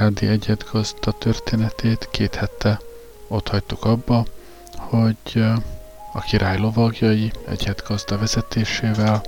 [0.00, 2.80] Sonkádi egyedgazda történetét két hete
[3.28, 4.24] ott hagytuk abba,
[4.76, 5.44] hogy
[6.12, 9.22] a király lovagjai egyedgazda vezetésével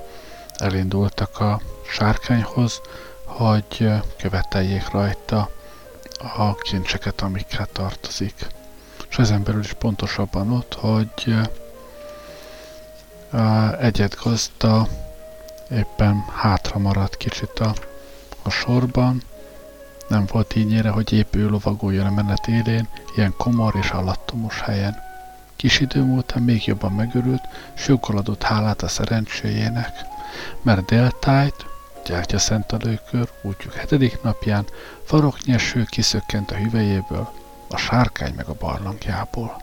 [0.57, 2.81] elindultak a sárkányhoz,
[3.25, 5.51] hogy követeljék rajta
[6.37, 8.47] a kincseket, amikkel tartozik.
[9.09, 11.35] És ezen belül is pontosabban ott, hogy
[13.79, 14.89] egyedgazda
[15.71, 17.75] éppen hátra maradt kicsit a,
[18.43, 19.23] a sorban,
[20.13, 24.97] nem volt ígyére, hogy épp ő lovagoljon a menet élén, ilyen komor és alattomos helyen.
[25.57, 29.91] Kis idő múltán még jobban megörült, s joggal adott hálát a szerencséjének,
[30.63, 31.67] mert déltájt,
[32.07, 34.65] gyertya szent a lőkör, útjuk hetedik napján
[35.05, 37.33] faroknyeső kiszökkent a hüvelyéből,
[37.69, 39.63] a sárkány meg a barlangjából.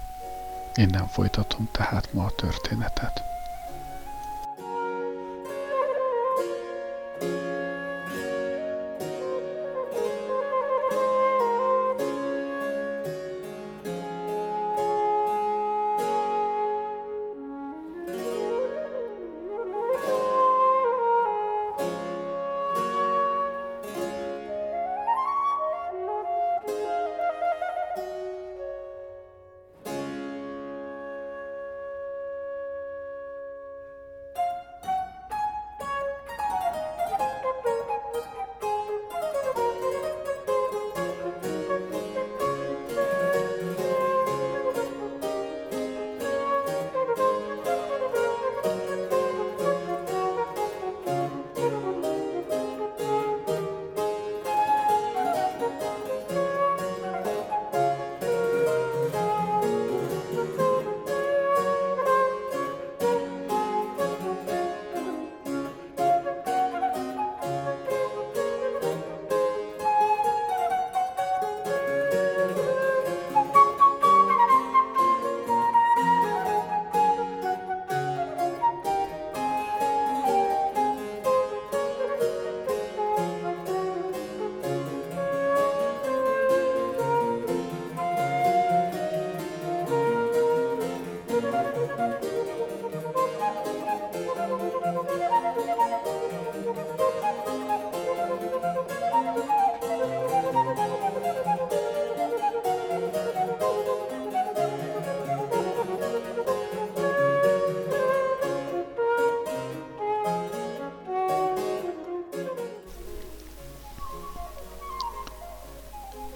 [0.74, 3.29] Innen folytatom tehát ma a történetet.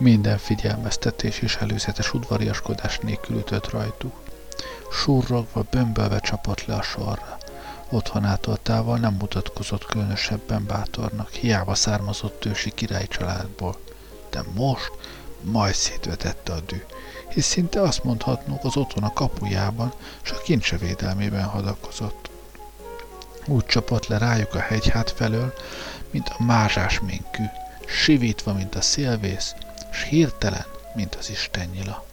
[0.03, 4.15] Minden figyelmeztetés és előzetes udvariaskodás nélkül ütött rajtuk.
[4.91, 7.37] Surrogva, bömbölve csapott le a sorra.
[7.89, 13.75] Otthonától nem mutatkozott különösebben bátornak, hiába származott ősi király családból.
[14.29, 14.91] De most
[15.41, 16.83] majd szétvetette a dű,
[17.29, 22.29] hisz szinte azt mondhatnunk az otthon a kapujában, s a kincse védelmében hadakozott.
[23.45, 25.53] Úgy csapott le rájuk a hegyhát felől,
[26.11, 27.43] mint a mázsás minkű,
[27.85, 29.55] sivítva, mint a szélvész,
[29.93, 31.31] s hirtelen, mint az
[31.73, 32.05] nyila.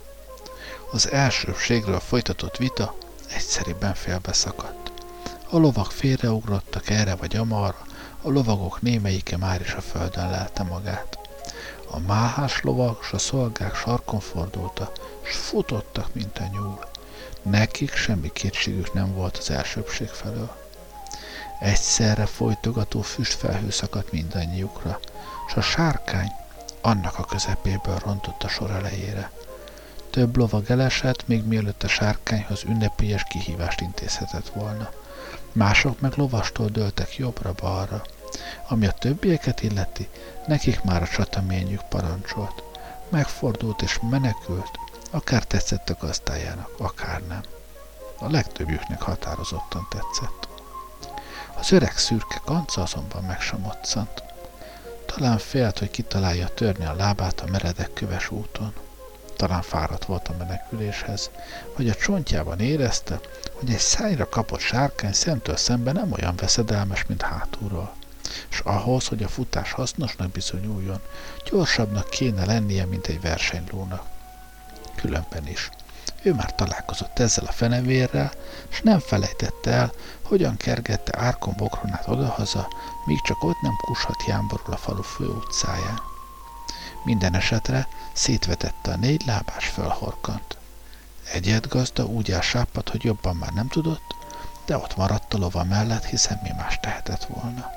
[0.91, 2.95] Az elsőbségről folytatott vita
[3.35, 4.93] egyszerűbben félbeszakadt.
[5.51, 7.87] A lovak félreugrottak erre vagy amarra,
[8.23, 11.19] a lovagok némelyike már is a földön lelte magát.
[11.91, 14.93] A máhás lovak s a szolgák sarkon fordulta,
[15.23, 16.89] s futottak, mint a nyúl.
[17.43, 20.57] Nekik semmi kétségük nem volt az elsőbség felől.
[21.61, 25.01] Egyszerre folytogató füstfelhő szakadt mindannyiukra,
[25.49, 26.40] s a sárkány
[26.81, 29.31] annak a közepéből rontott a sor elejére.
[30.11, 34.91] Több lovag elesett, még mielőtt a sárkányhoz ünnepélyes kihívást intézhetett volna.
[35.53, 38.03] Mások meg lovastól dőltek jobbra-balra.
[38.69, 40.09] Ami a többieket illeti,
[40.47, 42.63] nekik már a csataményük parancsolt.
[43.09, 44.71] Megfordult és menekült,
[45.11, 47.43] akár tetszett a gazdájának, akár nem.
[48.19, 50.49] A legtöbbjüknek határozottan tetszett.
[51.55, 54.23] Az öreg szürke kanca azonban meg sem moccant.
[55.17, 58.73] Talán félt, hogy kitalálja törni a lábát a meredek köves úton.
[59.37, 61.31] Talán fáradt volt a meneküléshez,
[61.77, 63.21] vagy a csontjában érezte,
[63.53, 67.93] hogy egy szájra kapott sárkány szemtől szemben nem olyan veszedelmes, mint hátulról.
[68.51, 71.01] És ahhoz, hogy a futás hasznosnak bizonyuljon,
[71.51, 74.05] gyorsabbnak kéne lennie, mint egy versenylónak.
[74.95, 75.71] Különben is.
[76.23, 78.33] Ő már találkozott ezzel a fenevérrel,
[78.71, 79.93] és nem felejtette el,
[80.23, 82.69] hogyan kergette árkon bokronát odahaza,
[83.11, 86.01] míg csak ott nem kushat jámborul a falu fő utcáján.
[87.05, 90.57] Minden esetre szétvetette a négy lábás fölhorkant.
[91.33, 94.15] Egyet gazda úgy elsápadt, hogy jobban már nem tudott,
[94.67, 97.71] de ott maradt a lova mellett, hiszen mi más tehetett volna.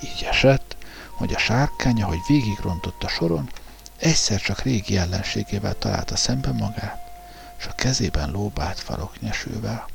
[0.00, 0.76] Így esett,
[1.10, 3.50] hogy a sárkány, ahogy végigrontott a soron,
[3.98, 7.10] egyszer csak régi ellenségével találta szembe magát,
[7.58, 9.86] és a kezében lóbált faroknyesővel.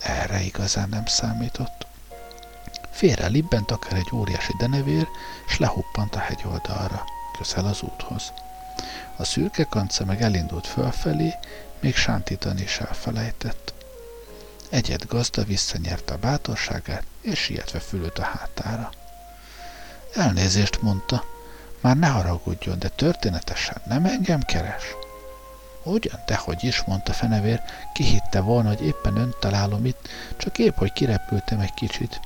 [0.00, 1.85] Erre igazán nem számított.
[2.96, 5.08] Félre libbent akár egy óriási denevér,
[5.46, 7.04] és lehuppant a hegyoldalra,
[7.38, 8.32] közel az úthoz.
[9.16, 11.34] A szürke kanca meg elindult fölfelé,
[11.80, 13.74] még sántítani is elfelejtett.
[14.70, 18.90] Egyed gazda visszanyerte a bátorságát, és sietve fülött a hátára.
[20.14, 21.24] Elnézést mondta,
[21.80, 24.84] már ne haragudjon, de történetesen nem engem keres.
[25.82, 30.92] Ugyan, dehogy is, mondta fenevér, kihitte volna, hogy éppen önt találom itt, csak épp, hogy
[30.92, 32.20] kirepültem egy kicsit.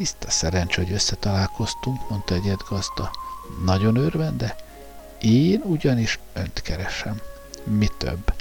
[0.00, 3.10] Tiszta szerencsé, hogy összetalálkoztunk, mondta egy gazda.
[3.64, 4.56] Nagyon örvende?
[5.20, 7.20] Én ugyanis önt keresem.
[7.64, 8.32] Mi több?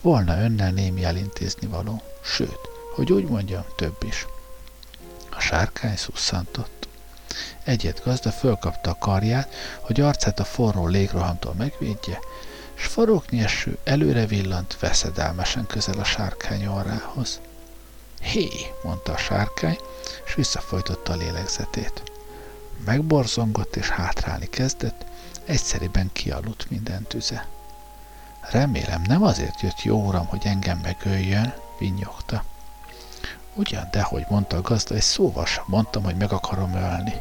[0.00, 2.02] Volna önnel némi elintézni való.
[2.22, 2.58] Sőt,
[2.94, 4.26] hogy úgy mondjam, több is.
[5.30, 6.88] A sárkány szusszantott.
[7.64, 12.18] Egyet gazda fölkapta a karját, hogy arcát a forró légrohamtól megvédje,
[12.74, 17.40] s faroknyi eső előre villant veszedelmesen közel a sárkány orrához.
[18.26, 18.50] Hé,
[18.82, 19.78] mondta a sárkány,
[20.26, 22.02] és visszafolytotta a lélegzetét.
[22.84, 25.04] Megborzongott és hátrálni kezdett,
[25.44, 27.46] egyszeriben kialudt minden tüze.
[28.50, 32.44] Remélem nem azért jött jó uram, hogy engem megöljön, vinyogta.
[33.54, 37.14] Ugyan, de hogy mondta a gazda, egy szóval sem mondtam, hogy meg akarom ölni.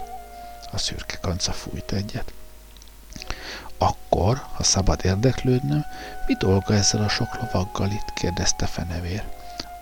[0.72, 2.34] A szürke kanca fújt egyet.
[3.78, 5.86] Akkor, ha szabad érdeklődnöm,
[6.28, 8.14] mi dolga ezzel a sok lovaggal itt?
[8.14, 9.35] kérdezte fenevér.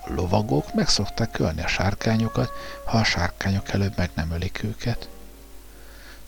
[0.05, 2.51] Lovagok meg szokták ölni a sárkányokat,
[2.85, 5.09] ha a sárkányok előbb meg nem ölik őket.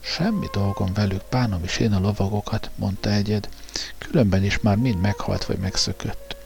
[0.00, 3.48] Semmi dolgom velük, bánom is én a lovagokat, mondta egyed.
[3.98, 6.36] Különben is már mind meghalt vagy megszökött.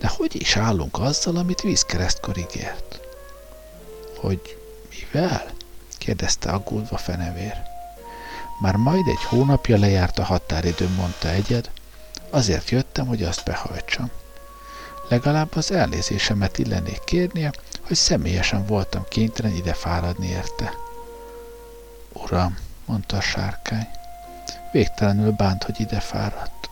[0.00, 3.00] De hogy is állunk azzal, amit vízkeresztkor ígért?
[4.16, 4.56] Hogy
[4.90, 5.44] mivel?
[5.98, 7.56] kérdezte aggódva fenevér.
[8.60, 11.70] Már majd egy hónapja lejárt a határidő, mondta egyed,
[12.30, 14.10] azért jöttem, hogy azt behajtsam.
[15.12, 17.52] Legalább az elnézésemet illenék kérnie,
[17.86, 20.72] hogy személyesen voltam kénytelen ide fáradni érte.
[22.12, 23.88] Uram, mondta a sárkány,
[24.72, 26.68] végtelenül bánt, hogy ide fáradt.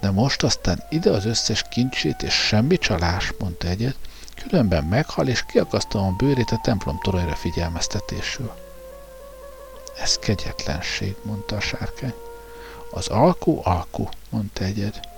[0.00, 3.96] De most aztán ide az összes kincsét, és semmi csalás, mondta egyet,
[4.34, 8.52] különben meghal, és kiakasztom a bőrét a templom toronyra figyelmeztetésül.
[10.02, 12.14] Ez kegyetlenség, mondta a sárkány.
[12.90, 15.14] Az alkú alkú, mondta egyed.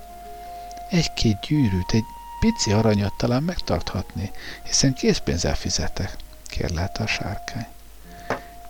[0.90, 2.04] Egy-két gyűrűt, egy
[2.40, 4.30] pici aranyat talán megtarthatni,
[4.62, 6.16] hiszen készpénzzel fizetek,
[6.46, 7.66] kérlelte a sárkány.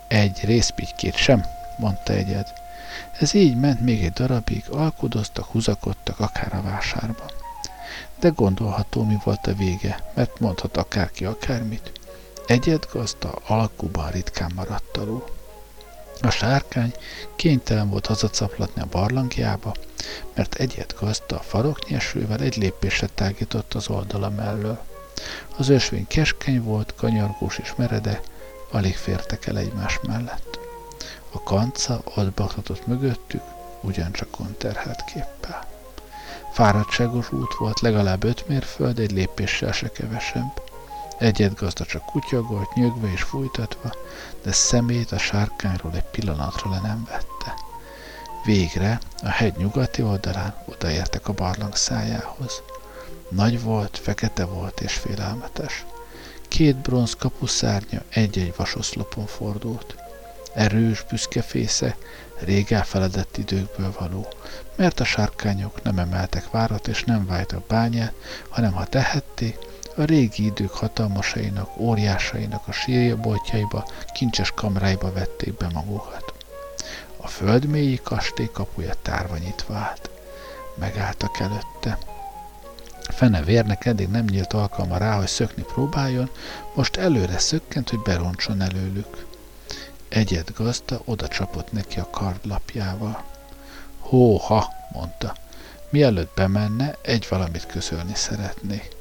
[0.08, 1.44] Egy részpigykét sem,
[1.78, 2.52] mondta egyed.
[3.18, 7.30] Ez így ment még egy darabig, alkudoztak, húzakodtak akár a vásárban.
[8.20, 11.92] De gondolható, mi volt a vége, mert mondhat akárki akármit.
[12.46, 15.37] Egyed gazda alkuban ritkán maradt alul.
[16.20, 16.94] A sárkány
[17.36, 19.74] kénytelen volt hazacaplatni a barlangjába,
[20.34, 24.78] mert egyet gazda a faroknyesővel egy lépésre tágított az oldala mellől.
[25.56, 28.20] Az ösvény keskeny volt, kanyargós és merede,
[28.70, 30.58] alig fértek el egymás mellett.
[31.30, 33.42] A kanca ott baktatott mögöttük,
[33.80, 35.66] ugyancsak konterhelt képpel.
[36.52, 40.62] Fáradtságos út volt, legalább öt mérföld, egy lépéssel se kevesebb.
[41.18, 43.92] Egyet gazda csak kutyogolt, nyögve és fújtatva,
[44.48, 47.54] de szemét a sárkányról egy pillanatra le nem vette.
[48.44, 52.62] Végre a hegy nyugati oldalán odaértek a barlang szájához.
[53.28, 55.84] Nagy volt, fekete volt és félelmetes.
[56.48, 59.96] Két bronz kapuszárnya egy-egy vasoszlopon fordult.
[60.54, 61.96] Erős, büszke fésze,
[62.38, 64.28] rég elfeledett időkből való,
[64.76, 68.12] mert a sárkányok nem emeltek várat és nem vájtak bányát,
[68.48, 69.58] hanem ha tehették,
[69.98, 76.32] a régi idők hatalmasainak, óriásainak a sírjaboltjaiba, kincses kamráiba vették be magukat.
[77.16, 80.10] A földmélyi kastély kapuja tárva nyitva állt.
[80.74, 81.98] Megálltak előtte.
[83.00, 86.30] Fene vérnek eddig nem nyílt alkalma rá, hogy szökni próbáljon,
[86.74, 89.26] most előre szökkent, hogy beroncson előlük.
[90.08, 93.24] Egyed gazda oda csapott neki a kardlapjával.
[93.98, 95.34] Hóha, mondta.
[95.90, 98.96] Mielőtt bemenne, egy valamit közölni szeretnék.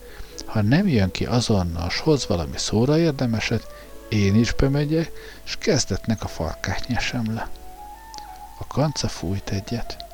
[0.58, 3.68] Ha nem jön ki azonnal, s hoz valami szóra érdemeset,
[4.10, 5.12] én is bemegyek,
[5.46, 7.50] és kezdetnek a farkát nyesem le.
[8.60, 10.06] A kanca fújt egyet.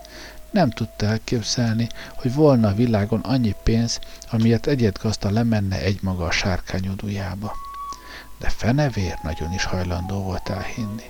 [0.51, 3.99] Nem tudta elképzelni, hogy volna a világon annyi pénz,
[4.31, 7.53] amiért egyet gazda lemenne egymaga a sárkányodújába.
[8.39, 11.09] De fenevér nagyon is hajlandó volt elhinni,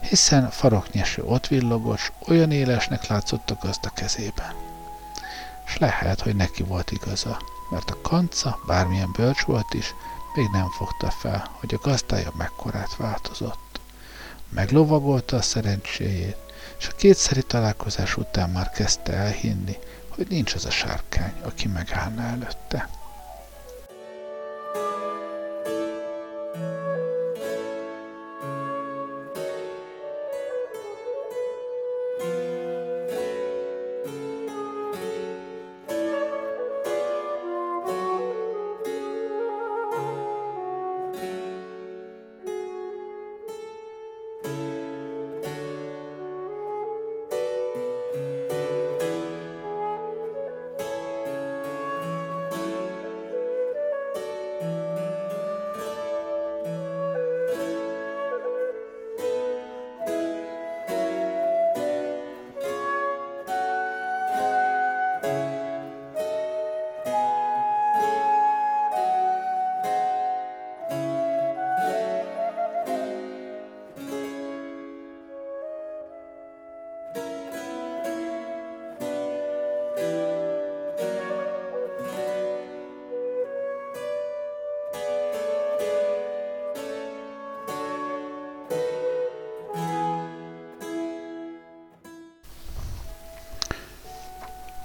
[0.00, 4.54] hiszen faroknyeső ott villogott, s olyan élesnek látszott a gazda kezében.
[5.66, 7.38] S lehet, hogy neki volt igaza,
[7.72, 9.94] mert a kanca, bármilyen bölcs volt is,
[10.34, 13.80] még nem fogta fel, hogy a gazdája mekkorát változott.
[14.48, 16.36] meglovagolta a szerencséjét,
[16.78, 19.76] és a kétszeri találkozás után már kezdte elhinni,
[20.08, 22.88] hogy nincs az a sárkány, aki megállna előtte.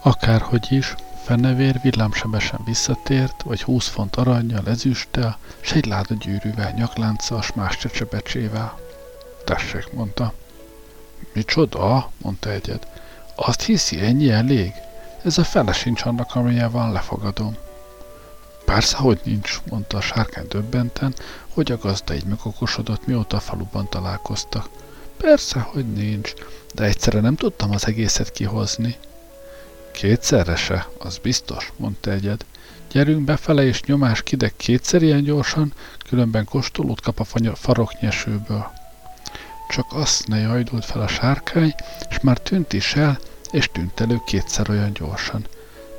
[0.08, 7.42] Akárhogy is, fenevér villámsebesen visszatért, vagy 20 font aranyjal, ezüsttel, s egy láda gyűrűvel, nyaklánccal,
[7.42, 8.80] s más csecsebecsével.
[9.46, 10.34] Tessék, mondta.
[11.34, 12.12] Micsoda?
[12.18, 12.88] mondta egyed.
[13.36, 14.74] Azt hiszi, ennyi elég?
[15.24, 17.56] Ez a fele sincs annak, amilyen van, lefogadom.
[18.66, 21.16] Persze, hogy nincs, mondta a sárkány döbbenten,
[21.54, 24.70] hogy a gazda így megokosodott, mióta a faluban találkoztak.
[25.18, 26.34] Persze, hogy nincs,
[26.74, 28.98] de egyszerre nem tudtam az egészet kihozni.
[29.98, 32.46] Kétszerre se, az biztos, mondta egyed.
[32.92, 35.74] Gyerünk befele és nyomás kidek kétszer ilyen gyorsan,
[36.10, 38.72] különben kóstolót kap a faroknyesőből.
[39.70, 41.76] Csak azt ne jajdult fel a sárkány,
[42.10, 43.20] és már tűnt is el,
[43.52, 45.46] és tűnt elő kétszer olyan gyorsan.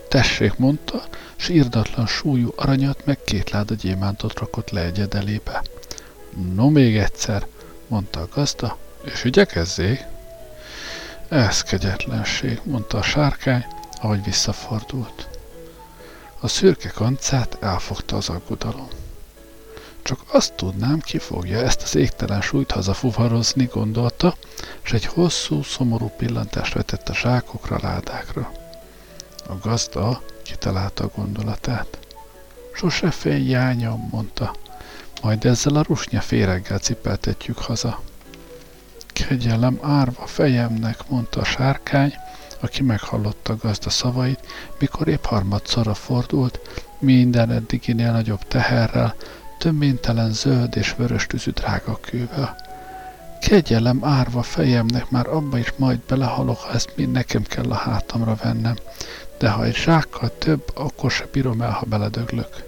[0.08, 1.02] Tessék, mondta,
[1.36, 5.62] s írdatlan súlyú aranyat meg két láda gyémántot rakott le egyed elébe.
[6.54, 7.46] No még egyszer,
[7.86, 10.00] mondta a gazda, és ügyekezzé.
[11.28, 13.66] Ez kegyetlenség, mondta a sárkány,
[14.00, 15.28] ahogy visszafordult.
[16.40, 18.88] A szürke kancát elfogta az aggodalom.
[20.02, 24.36] Csak azt tudnám, ki fogja ezt az égtelen súlyt hazafuvarozni, gondolta,
[24.84, 28.52] és egy hosszú, szomorú pillantást vetett a zsákokra, ládákra.
[29.48, 31.98] A gazda kitalálta a gondolatát.
[32.74, 34.54] Sose félj, jányom, mondta,
[35.22, 38.00] majd ezzel a rusnya féreggel cipeltetjük haza.
[39.06, 42.14] Kegyelem árva fejemnek, mondta a sárkány,
[42.60, 44.46] aki meghallotta a gazda szavait,
[44.78, 46.60] mikor épp harmadszorra fordult,
[46.98, 49.14] minden eddiginél nagyobb teherrel,
[49.58, 52.56] töménytelen zöld és vörös tűzű drága kővel.
[53.40, 58.34] Kegyelem árva fejemnek, már abba is majd belehalok, ha ezt mind nekem kell a hátamra
[58.42, 58.76] vennem,
[59.38, 62.64] de ha egy zsákkal több, akkor se bírom el, ha beledöglök.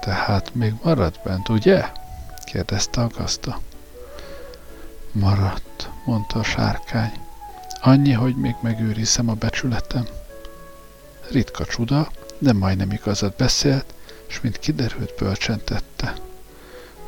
[0.00, 1.84] Tehát még marad bent, ugye?
[2.44, 3.60] kérdezte a gazda.
[5.12, 7.23] Maradt, mondta a sárkány.
[7.86, 10.06] Annyi, hogy még megőrizzem a becsületem.
[11.30, 13.94] Ritka csuda, de majdnem igazat beszélt,
[14.28, 16.14] és mint kiderült, bölcsen tette.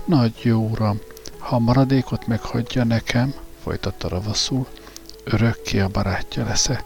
[0.05, 1.01] Nagy jó uram,
[1.39, 4.67] ha a maradékot meghagyja nekem, folytatta ravaszul,
[5.25, 6.85] örökké a barátja leszek,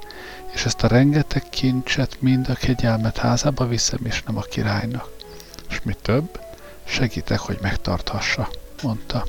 [0.53, 5.17] és ezt a rengeteg kincset mind a kegyelmet házába viszem, és nem a királynak.
[5.69, 6.41] És mi több,
[6.85, 8.49] segítek, hogy megtarthassa,
[8.83, 9.25] mondta.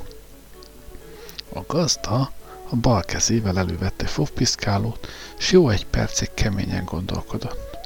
[1.52, 2.30] A gazda
[2.72, 7.78] a bal kezével elővette fofpiszkálót, s jó egy percig keményen gondolkodott.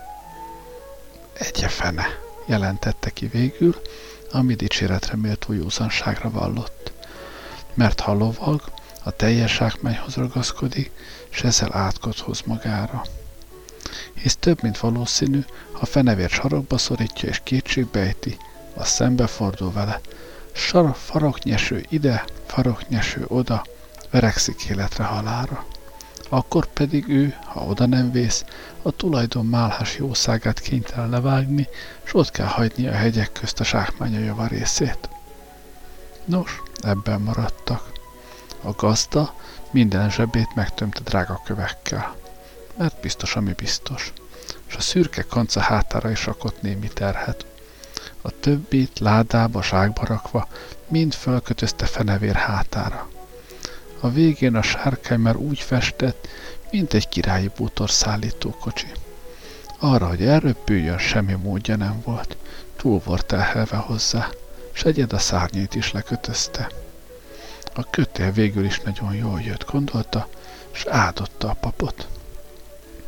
[1.32, 2.06] Egye fene,
[2.46, 3.80] jelentette ki végül,
[4.32, 6.92] ami dicséretre méltó józanságra vallott.
[7.74, 8.62] Mert ha lovag,
[9.04, 10.90] a teljes ákmányhoz ragaszkodik,
[11.28, 13.02] s ezzel átkot hoz magára.
[14.14, 18.36] Hisz több, mint valószínű, ha fenevér sarokba szorítja és kétségbejti,
[18.74, 20.00] az szembefordul vele.
[20.52, 23.64] Sar faroknyeső ide, faroknyeső oda,
[24.10, 25.64] verekszik életre halára.
[26.28, 28.44] Akkor pedig ő, ha oda nem vész,
[28.82, 31.68] a tulajdon málhás jószágát kénytelen levágni,
[32.04, 35.08] s ott kell hagyni a hegyek közt a sákmánya java részét.
[36.24, 37.92] Nos, ebben maradtak.
[38.62, 39.34] A gazda
[39.70, 42.14] minden zsebét megtömte drága kövekkel,
[42.76, 44.12] mert biztos, ami biztos,
[44.68, 47.46] és a szürke kanca hátára is rakott némi terhet.
[48.22, 50.48] A többit ládába, ságba rakva
[50.88, 53.08] mind fölkötözte fenevér hátára.
[54.00, 56.28] A végén a sárkány már úgy festett,
[56.70, 58.86] mint egy királyi bútor szállítókocsi.
[59.78, 62.36] Arra, hogy elröppüljön, semmi módja nem volt.
[62.76, 64.28] Túl volt elhelve hozzá,
[64.72, 66.70] s egyed a szárnyait is lekötözte.
[67.74, 70.28] A kötél végül is nagyon jól jött, gondolta,
[70.72, 72.08] és áldotta a papot.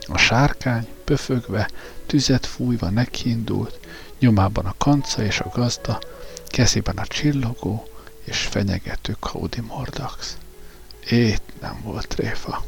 [0.06, 1.70] A sárkány, pöfögve,
[2.06, 3.78] tüzet fújva nekiindult,
[4.18, 5.98] nyomában a kanca és a gazda,
[6.46, 7.88] kezében a csillogó
[8.24, 10.36] és fenyegető Cody Mordax.
[11.10, 12.64] Ét nem volt tréfa.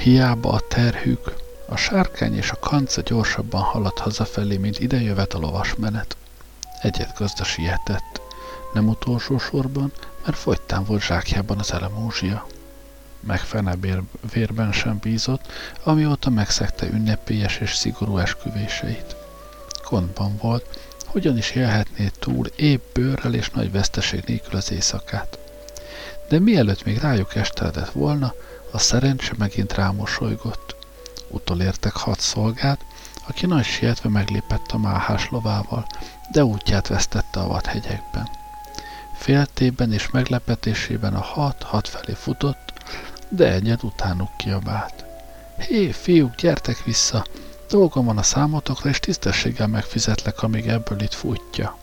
[0.00, 1.34] Hiába a terhük,
[1.66, 6.16] a sárkány és a kanca gyorsabban haladt hazafelé, mint idejövet a lovas menet.
[6.82, 8.20] Egyet gazda sietett,
[8.72, 9.92] nem utolsó sorban,
[10.24, 12.46] mert fogytán volt zsákjában az elemózsia.
[13.20, 13.76] Megfene
[14.32, 19.16] vérben sem bízott, amióta megszegte ünnepélyes és szigorú esküvéseit.
[19.90, 25.38] Gondban volt, hogyan is élhetné túl épp bőrrel és nagy veszteség nélkül az éjszakát.
[26.28, 28.34] De mielőtt még rájuk esteledett volna,
[28.72, 30.76] a szerencse megint rámosolygott.
[31.28, 32.80] Utolértek hat szolgát,
[33.28, 35.86] aki nagy sietve meglépett a máhás lovával,
[36.32, 38.28] de útját vesztette a vadhegyekben.
[39.16, 42.72] Féltében és meglepetésében a hat hat felé futott,
[43.28, 45.04] de egyet utánuk kiabált.
[45.58, 47.24] Hé, fiúk, gyertek vissza!
[47.68, 51.76] Dolgom van a számotokra, és tisztességgel megfizetlek, amíg ebből itt futja.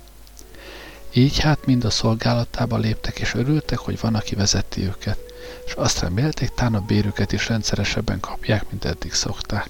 [1.13, 5.26] Így hát mind a szolgálatába léptek, és örültek, hogy van, aki vezeti őket
[5.67, 9.69] és azt remélték, tán a bérüket is rendszeresebben kapják, mint eddig szokták.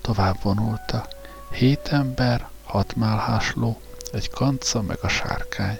[0.00, 1.08] Tovább vonulta.
[1.50, 3.80] Hét ember, hat málhásló,
[4.12, 5.78] egy kanca meg a sárkány.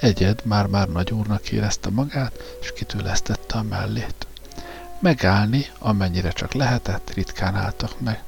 [0.00, 4.26] Egyed már-már nagy úrnak érezte magát, és kitülesztette a mellét.
[4.98, 8.22] Megállni, amennyire csak lehetett, ritkán álltak meg.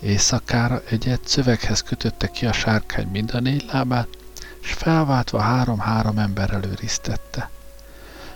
[0.00, 4.08] Éjszakára egyet szöveghez kötötte ki a sárkány mind a négy lábát,
[4.62, 7.50] és felváltva három-három ember előrisztette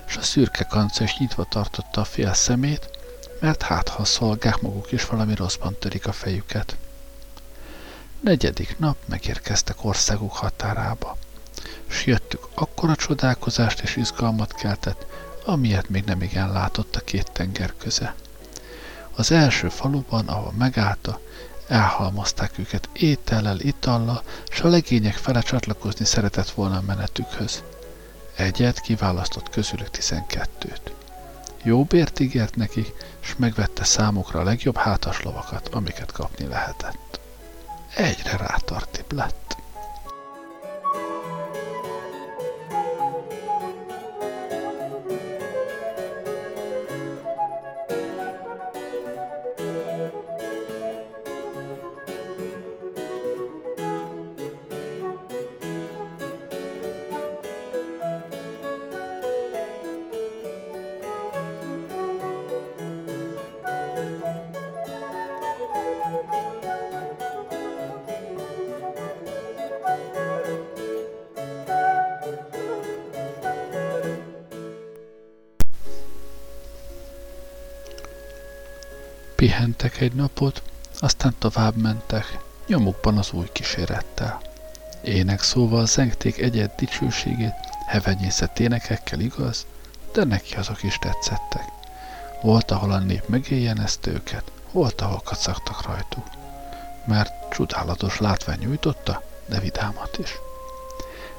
[0.06, 2.90] és a szürke kanca is nyitva tartotta a fél szemét,
[3.40, 6.76] mert hát ha a szolgák maguk is valami rosszban törik a fejüket.
[8.20, 11.16] Negyedik nap megérkeztek országuk határába,
[11.86, 15.06] s jöttük akkora csodálkozást és izgalmat keltett,
[15.44, 18.14] amilyet még nem igen látott a két tenger köze.
[19.14, 21.20] Az első faluban, ahol megállta,
[21.68, 27.62] elhalmozták őket étellel, itallal, s a legények fele csatlakozni szeretett volna a menetükhöz.
[28.36, 30.92] Egyet kiválasztott közülük tizenkettőt.
[31.62, 32.92] Jó bért ígért nekik,
[33.22, 37.20] és megvette számukra a legjobb hátas lovakat, amiket kapni lehetett.
[37.96, 39.56] Egyre rátartibb lett.
[79.52, 80.62] Pihentek egy napot,
[81.00, 84.40] aztán tovább mentek, nyomukban az új kísérettel.
[85.02, 87.54] Ének szóval zengték egyet dicsőségét,
[87.86, 89.66] hevenyészett énekekkel igaz,
[90.12, 91.64] de neki azok is tetszettek.
[92.42, 96.26] Volt, ahol a nép megéljenezte őket, volt, ahol kacagtak rajtuk.
[97.04, 100.30] Mert csodálatos látvány nyújtotta, de vidámat is.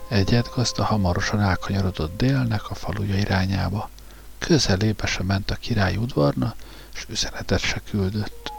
[0.08, 3.90] Egyet gazda hamarosan elkanyarodott délnek a faluja irányába.
[4.38, 6.56] Közelébe se ment a király udvarna,
[6.94, 8.52] és üzenetet se küldött.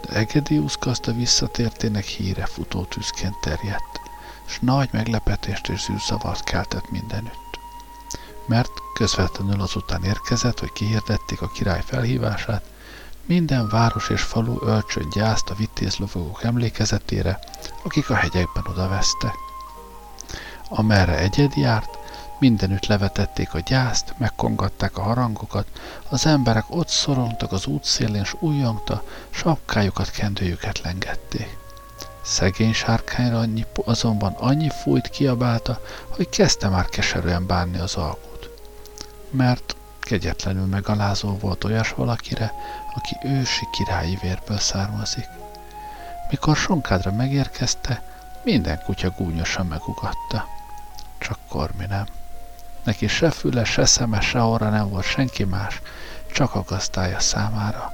[0.00, 4.00] De Egediusz gazda visszatértének híre futó tűzként terjedt,
[4.46, 7.58] és nagy meglepetést és zűrzavart keltett mindenütt.
[8.46, 12.74] Mert közvetlenül azután érkezett, hogy kihirdették a király felhívását,
[13.26, 17.38] Minden város és falu ölcsön gyászt a vitézlovagok emlékezetére,
[17.82, 19.34] akik a hegyekben odavesztek.
[20.68, 21.98] Amerre egyed járt,
[22.38, 25.66] mindenütt levetették a gyászt, megkongatták a harangokat,
[26.08, 31.56] az emberek ott szorongtak az útszélén, s újjongta, sapkájukat, kendőjüket lengették.
[32.22, 38.50] Szegény sárkányra annyi, azonban annyi fújt kiabálta, hogy kezdte már keserűen bánni az alkut.
[39.30, 42.52] Mert kegyetlenül megalázó volt olyas valakire,
[42.94, 45.28] aki ősi királyi vérből származik.
[46.30, 48.02] Mikor sonkádra megérkezte,
[48.44, 50.48] minden kutya gúnyosan megugatta.
[51.18, 52.06] Csak Kormi nem.
[52.86, 55.80] Neki se füle, se szeme, se orra nem volt senki más,
[56.32, 57.92] csak a gazdája számára.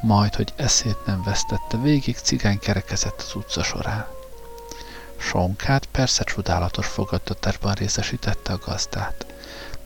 [0.00, 4.06] Majd, hogy eszét nem vesztette, végig cigány kerekezett az utca során.
[5.18, 9.26] Sonkát persze csodálatos fogadtatásban részesítette a gazdát,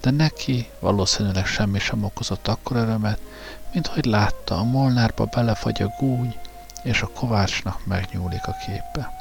[0.00, 3.20] de neki valószínűleg semmi sem okozott akkor örömet,
[3.72, 6.36] mint hogy látta, a molnárba belefagy a gúny,
[6.82, 9.12] és a kovácsnak megnyúlik a képe.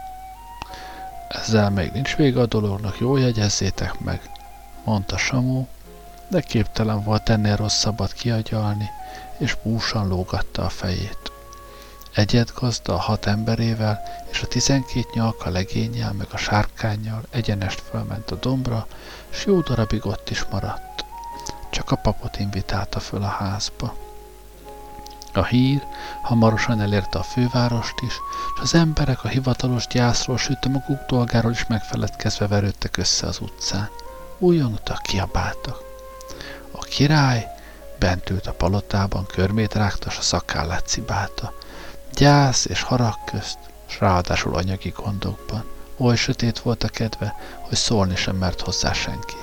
[1.27, 4.30] Ezzel még nincs vége a dolognak, jól jegyezzétek meg,
[4.83, 5.65] mondta Samu,
[6.27, 8.89] de képtelen volt ennél rosszabbat kiagyalni,
[9.37, 11.31] és búsan lógatta a fejét.
[12.15, 18.31] Egyet gazda a hat emberével, és a tizenkét nyalka legényel, meg a sárkányjal egyenest fölment
[18.31, 18.87] a dombra,
[19.29, 21.05] s jó darabig ott is maradt.
[21.69, 23.95] Csak a papot invitálta föl a házba.
[25.33, 25.83] A hír
[26.21, 28.13] hamarosan elérte a fővárost is,
[28.55, 33.39] és az emberek a hivatalos gyászról, sőt a maguk dolgáról is megfeledkezve verődtek össze az
[33.39, 33.89] utcán.
[34.41, 35.84] Újongtak, kiabáltak.
[36.71, 37.47] A király
[37.99, 41.54] bent ült a palotában, körmét rágta, s a szakállát cibálta.
[42.13, 45.63] Gyász és harag közt, s ráadásul anyagi gondokban.
[45.97, 49.36] Oly sötét volt a kedve, hogy szólni sem mert hozzá senki.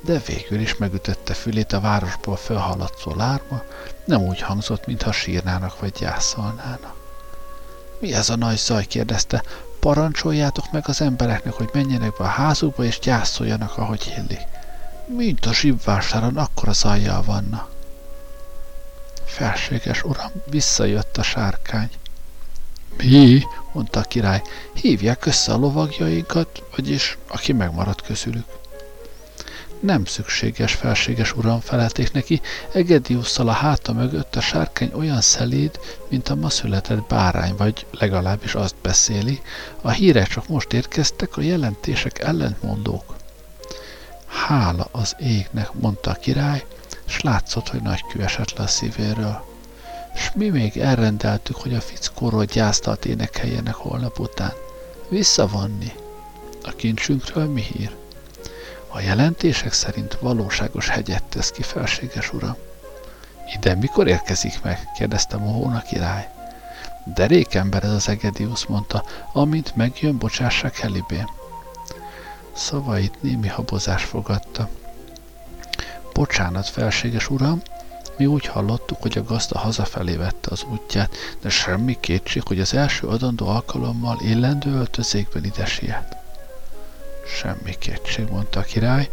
[0.00, 3.62] De végül is megütötte fülét a városból fölhallatszó lárma,
[4.04, 6.94] nem úgy hangzott, mintha sírnának vagy gyászolnának.
[7.98, 8.84] Mi ez a nagy zaj?
[8.84, 9.42] kérdezte.
[9.80, 14.40] Parancsoljátok meg az embereknek, hogy menjenek be a házukba és gyászoljanak, ahogy illik.
[15.06, 17.70] Mint a zsibvásáron akkora zajjal vannak.
[19.24, 21.90] Felséges uram, visszajött a sárkány.
[22.96, 23.42] Mi?
[23.72, 24.42] mondta a király.
[24.74, 28.59] Hívják össze a lovagjainkat, vagyis aki megmaradt közülük.
[29.80, 32.40] Nem szükséges, felséges uram, felelték neki,
[32.72, 38.54] Egediusszal a háta mögött a sárkány olyan szeléd, mint a ma született bárány, vagy legalábbis
[38.54, 39.40] azt beszéli.
[39.80, 43.16] A hírek csak most érkeztek, a jelentések ellentmondók.
[44.26, 46.64] Hála az égnek, mondta a király,
[47.04, 49.44] s látszott, hogy nagy kő esett le a szívéről.
[50.14, 54.52] S mi még elrendeltük, hogy a fickóról gyásztalt énekeljenek holnap után.
[55.08, 55.92] Visszavonni.
[56.62, 57.99] A kincsünkről mi hír?
[58.92, 62.56] A jelentések szerint valóságos hegyet tesz ki, felséges uram.
[63.54, 64.88] Ide mikor érkezik meg?
[64.96, 66.28] kérdezte Mohóna király.
[67.04, 71.24] Derékember ez az Egedius, mondta, amint megjön, bocsássák Helibé.
[72.52, 74.68] Szavait némi habozás fogadta.
[76.12, 77.62] Bocsánat, felséges uram,
[78.16, 82.74] mi úgy hallottuk, hogy a gazda hazafelé vette az útját, de semmi kétség, hogy az
[82.74, 86.19] első adandó alkalommal illendő öltözékben ide siet.
[87.36, 89.10] Semmi kétség, mondta a király.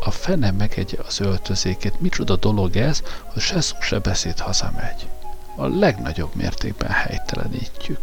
[0.00, 2.00] A fene megegye az öltözékét.
[2.00, 5.06] Micsoda dolog ez, hogy se szó, se beszéd hazamegy.
[5.56, 7.98] A legnagyobb mértékben helytelenítjük.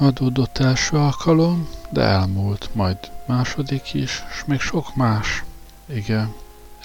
[0.00, 5.44] Adódott első alkalom, de elmúlt, majd második is, és még sok más.
[5.86, 6.34] Igen,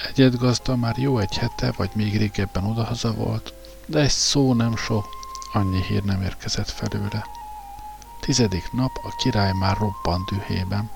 [0.08, 3.54] Egyed gazda már jó egy hete, vagy még régebben odahaza volt,
[3.86, 5.02] de egy szó nem so,
[5.54, 7.26] annyi hír nem érkezett felőle.
[8.22, 10.90] Tizedik nap a király már robbant dühében.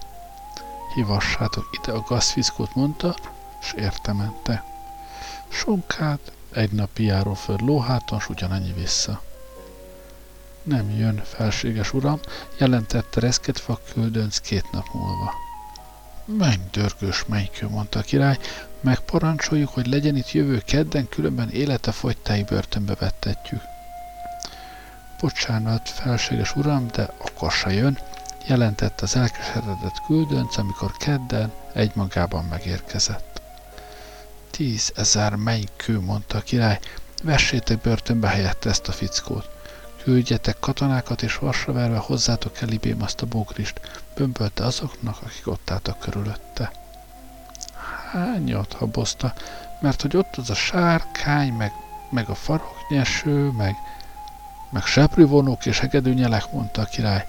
[0.94, 3.16] Hívassátok ide a gazfiszkót, mondta,
[3.62, 4.64] s értemente.
[5.48, 9.22] Sonkát egy nap járó föl lóháton, s ugyanannyi vissza.
[10.64, 12.20] Nem jön, felséges uram,
[12.58, 15.34] jelentette reszketve küldönc két nap múlva.
[16.26, 18.38] Menj, dörgős mennykő, mondta a király,
[18.82, 23.62] megparancsoljuk, hogy legyen itt jövő kedden, különben élete fogytáig börtönbe vettetjük.
[25.20, 27.98] Bocsánat, felséges uram, de akkor se jön,
[28.48, 33.42] jelentett az elkeseredett küldönc, amikor kedden egymagában megérkezett.
[34.52, 36.80] Tízezer mennykő, mondta a király,
[37.24, 39.59] vessétek börtönbe helyette ezt a fickót.
[40.10, 43.82] Küldjetek katonákat, és vasra verve hozzátok elibém azt a bókrist,
[44.16, 46.72] bömbölte azoknak, akik ott álltak körülötte.
[48.12, 49.34] Hányat habozta,
[49.80, 51.72] mert hogy ott az a sárkány, meg,
[52.10, 53.76] meg a faroknyeső, meg,
[54.70, 57.28] meg seprűvonók és hegedűnyelek, mondta a király.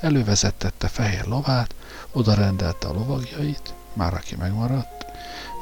[0.00, 1.74] Elővezettette fehér lovát,
[2.12, 5.06] oda rendelte a lovagjait, már aki megmaradt,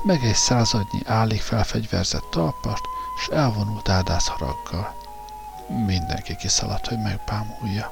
[0.05, 2.83] meg egy századnyi állig felfegyverzett talpast,
[3.25, 5.06] s elvonult áldászharaggal.
[5.69, 7.91] Mindenki kiszaladt, hogy megbámulja.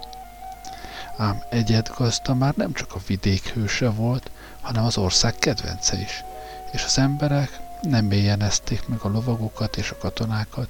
[1.17, 6.25] Ám egyed gazda már nem csak a vidék hőse volt, hanem az ország kedvence is,
[6.73, 10.69] és az emberek nem mélyenezték meg a lovagokat és a katonákat,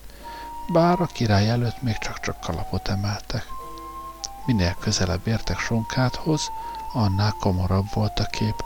[0.72, 3.44] bár a király előtt még csak-csak kalapot emeltek.
[4.46, 6.50] Minél közelebb értek Sonkáthoz,
[6.92, 8.64] annál komorabb volt a kép.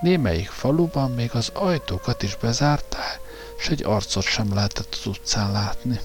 [0.00, 3.20] Némelyik faluban még az ajtókat is bezárták,
[3.58, 6.00] s egy arcot sem lehetett az utcán látni.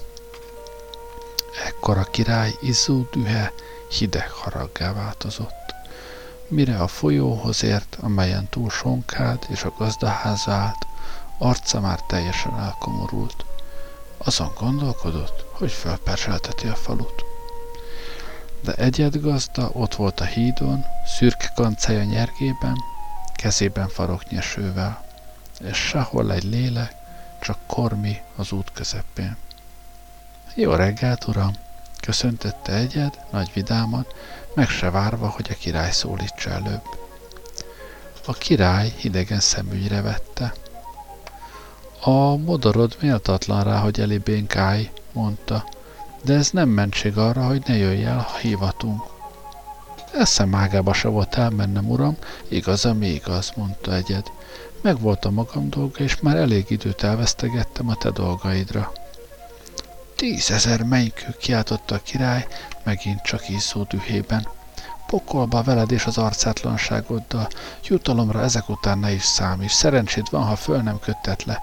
[1.66, 3.52] Ekkor a király izzó dühe
[3.88, 5.74] hideg haraggá változott.
[6.48, 10.86] Mire a folyóhoz ért, amelyen túl sonkád és a gazdaház állt,
[11.38, 13.44] arca már teljesen elkomorult.
[14.18, 17.24] Azon gondolkodott, hogy felperselteti a falut.
[18.60, 22.76] De egyed gazda ott volt a hídon, szürke kancája nyergében,
[23.34, 25.04] kezében faroknyesővel,
[25.60, 26.94] és sehol egy lélek,
[27.40, 29.36] csak kormi az út közepén.
[30.54, 31.50] Jó reggelt, uram!
[32.00, 34.06] Köszöntette egyed, nagy vidáman,
[34.54, 36.82] meg se várva, hogy a király szólítsa előbb.
[38.26, 40.52] A király hidegen szemügyre vette.
[42.00, 45.64] A modorod méltatlan rá, hogy elébénk állj, mondta,
[46.22, 49.02] de ez nem mentség arra, hogy ne jöjj el, ha hívatunk.
[50.14, 52.16] Eszem ágába se volt elmennem, uram,
[52.48, 54.26] igaz, ami igaz, mondta egyed.
[54.80, 58.92] Meg volt a magam dolga, és már elég időt elvesztegettem a te dolgaidra.
[60.22, 62.46] Tízezer mennykő kiáltotta a király,
[62.82, 64.48] megint csak izzó dühében.
[65.06, 67.48] Pokolba veled és az arcátlanságoddal,
[67.88, 71.60] jutalomra ezek után ne is számíts, szerencséd van, ha föl nem köttet le.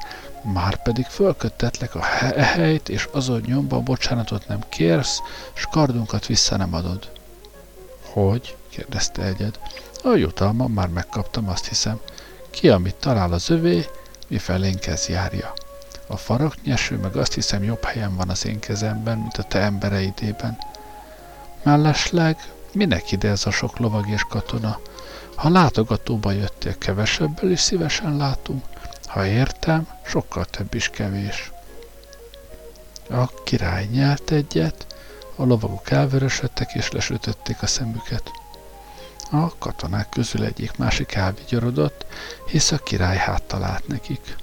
[0.53, 5.21] Már pedig fölköttetlek a he- e helyt, és azon nyomban bocsánatot nem kérsz,
[5.53, 7.11] s kardunkat vissza nem adod.
[8.05, 8.55] Hogy?
[8.69, 9.59] kérdezte egyed.
[10.03, 11.99] A jutalmam már megkaptam, azt hiszem.
[12.49, 13.85] Ki, amit talál az övé,
[14.27, 15.53] mi felénk ez járja.
[16.11, 20.57] A faroknyeső meg azt hiszem jobb helyen van az én kezemben, mint a te embereidében.
[21.63, 22.37] Mellesleg,
[22.71, 24.79] minek ide ez a sok lovag és katona?
[25.35, 28.65] Ha látogatóba jöttél, kevesebből is szívesen látunk.
[29.05, 31.51] Ha értem, sokkal több is kevés.
[33.09, 34.95] A király nyelt egyet,
[35.35, 38.31] a lovagok elvörösödtek és lesütötték a szemüket.
[39.31, 42.05] A katonák közül egyik másik elvigyorodott,
[42.47, 44.35] hisz a király háttal állt nekik.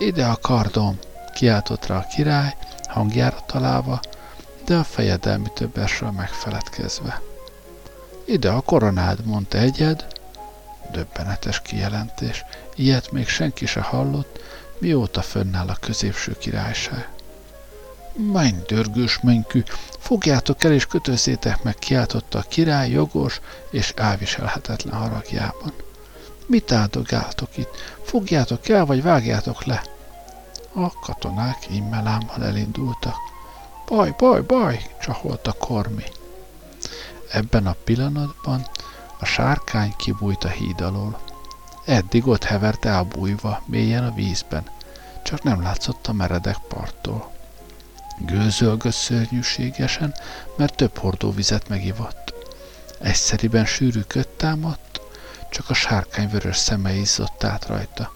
[0.00, 0.98] Ide a kardom,
[1.34, 2.56] kiáltott rá a király,
[2.88, 4.00] hangjára találva,
[4.64, 7.20] de a fejedelmi többesről megfeledkezve.
[8.24, 10.06] Ide a koronád, mondta egyed.
[10.92, 12.44] Döbbenetes kijelentés.
[12.74, 14.40] Ilyet még senki se hallott,
[14.78, 17.08] mióta fönnáll a középső királyság.
[18.32, 19.62] Menj, dörgős mennykű,
[19.98, 25.72] fogjátok el és kötözzétek meg, kiáltotta a király jogos és elviselhetetlen haragjában.
[26.50, 27.76] Mit áldogáltok itt?
[28.02, 29.82] Fogjátok el, vagy vágjátok le?
[30.72, 33.16] A katonák immelámmal elindultak.
[33.86, 36.04] Baj, baj, baj, csaholt a kormi.
[37.30, 38.66] Ebben a pillanatban
[39.18, 41.20] a sárkány kibújt a híd alól.
[41.84, 44.70] Eddig ott hevert elbújva, mélyen a vízben,
[45.22, 47.30] csak nem látszott a meredek parttól.
[48.18, 50.14] Gőzölgött szörnyűségesen,
[50.56, 52.34] mert több hordó vizet megivott.
[52.98, 54.89] Egyszeriben sűrű kött támadt,
[55.50, 58.12] csak a sárkány vörös szeme izzott át rajta.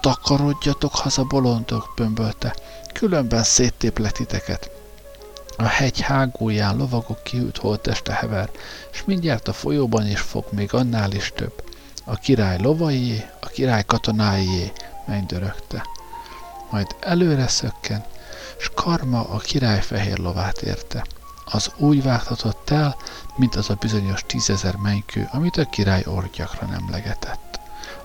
[0.00, 2.54] Takarodjatok haza, bolondok, bömbölte,
[2.92, 4.70] különben széttéplek titeket.
[5.56, 8.50] A hegy hágóján lovagok kiült holteste hever,
[8.92, 11.62] és mindjárt a folyóban is fog még annál is több.
[12.04, 14.72] A király lovaié, a király katonáié,
[15.06, 15.86] mennydörögte.
[16.70, 18.04] Majd előre szökken,
[18.58, 21.04] s karma a király fehér lovát érte.
[21.50, 22.96] Az úgy vágtatott el,
[23.36, 27.60] mint az a bizonyos tízezer mennykő, amit a király orgyakra nem legetett.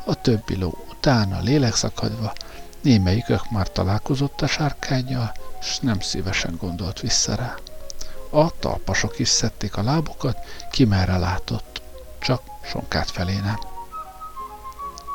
[0.05, 2.33] A többi ló utána lélekszakadva,
[2.81, 5.31] némelyikök már találkozott a sárkányjal,
[5.61, 7.55] s nem szívesen gondolt vissza rá.
[8.29, 10.37] A talpasok is szedték a lábukat,
[10.71, 11.81] ki merre látott,
[12.19, 13.59] csak sonkát felé nem.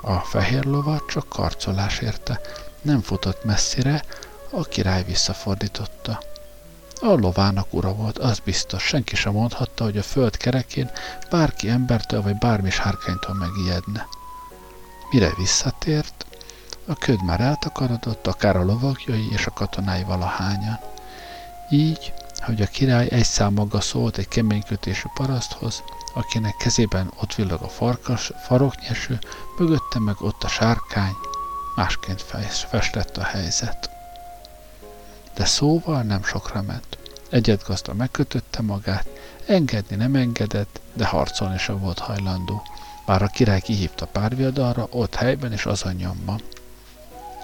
[0.03, 2.41] A fehér lovat csak karcolás érte,
[2.83, 4.05] nem futott messzire,
[4.51, 6.23] a király visszafordította.
[7.03, 10.91] A lovának ura volt, az biztos, senki sem mondhatta, hogy a föld kerekén
[11.31, 14.07] bárki embertől vagy bármi sárkánytól megijedne.
[15.11, 16.27] Mire visszatért,
[16.87, 20.79] a köd már eltakarodott, akár a lovagjai és a katonái valahányan.
[21.71, 25.83] Így, hogy a király egy számaga szólt egy keménykötésű paraszthoz,
[26.15, 29.19] akinek kezében ott villog a farkas, faroknyeső,
[29.59, 31.15] mögötte meg ott a sárkány,
[31.77, 32.23] másként
[32.71, 33.91] festett a helyzet.
[35.35, 36.99] De szóval nem sokra ment.
[37.31, 39.07] Egyet gazda megkötötte magát,
[39.47, 42.63] engedni nem engedett, de harcolni sem volt hajlandó.
[43.07, 46.41] Bár a király kihívta párviadalra, ott helyben és az anyjamban.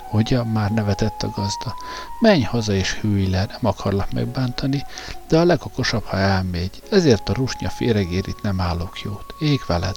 [0.02, 1.74] Hogyan már nevetett a gazda.
[2.20, 4.84] Menj haza és hűlj le, nem akarlak megbántani,
[5.28, 6.82] de a legokosabb, ha elmégy.
[6.90, 9.34] Ezért a rusnya féregérit nem állok jót.
[9.38, 9.96] Ég veled.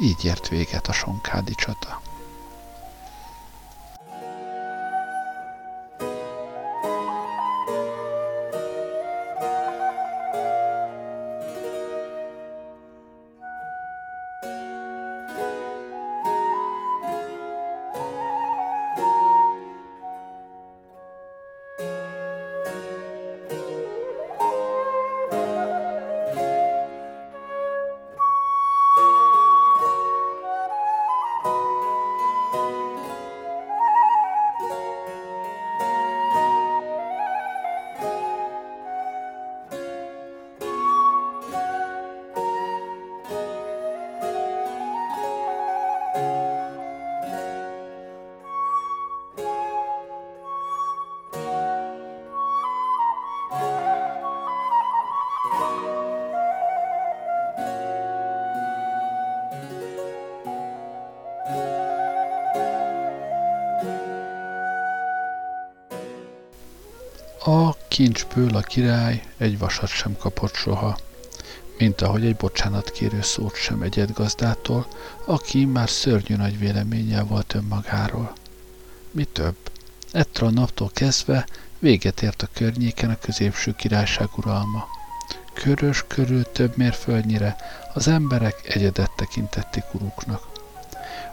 [0.00, 2.00] Így ért véget a sonkádi csata.
[67.98, 70.98] Kincsből a király egy vasat sem kapott soha,
[71.78, 74.86] mint ahogy egy bocsánatkérő szót sem egyed gazdától,
[75.24, 78.32] aki már szörnyű nagy véleménnyel volt önmagáról.
[79.10, 79.56] Mi több,
[80.12, 81.46] ettől a naptól kezdve
[81.78, 84.88] véget ért a környéken a középső királyság uralma.
[85.52, 87.56] Körös körül több mérföldnyire
[87.94, 90.48] az emberek egyedet tekintették uruknak.